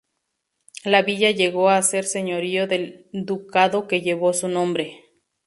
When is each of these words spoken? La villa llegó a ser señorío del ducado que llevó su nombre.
La 0.83 1.03
villa 1.03 1.29
llegó 1.29 1.69
a 1.69 1.79
ser 1.83 2.05
señorío 2.05 2.65
del 2.65 3.07
ducado 3.13 3.87
que 3.87 4.01
llevó 4.01 4.33
su 4.33 4.47
nombre. 4.47 5.03